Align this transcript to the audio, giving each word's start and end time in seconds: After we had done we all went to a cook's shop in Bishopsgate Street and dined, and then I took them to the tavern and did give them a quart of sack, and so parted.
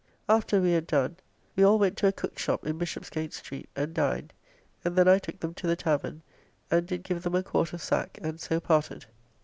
After 0.27 0.59
we 0.59 0.71
had 0.71 0.87
done 0.87 1.17
we 1.55 1.63
all 1.63 1.77
went 1.77 1.95
to 1.97 2.07
a 2.07 2.11
cook's 2.11 2.41
shop 2.41 2.65
in 2.65 2.79
Bishopsgate 2.79 3.33
Street 3.35 3.69
and 3.75 3.93
dined, 3.93 4.33
and 4.83 4.95
then 4.95 5.07
I 5.07 5.19
took 5.19 5.41
them 5.41 5.53
to 5.53 5.67
the 5.67 5.75
tavern 5.75 6.23
and 6.71 6.87
did 6.87 7.03
give 7.03 7.21
them 7.21 7.35
a 7.35 7.43
quart 7.43 7.71
of 7.71 7.83
sack, 7.83 8.17
and 8.19 8.39
so 8.39 8.59
parted. 8.59 9.05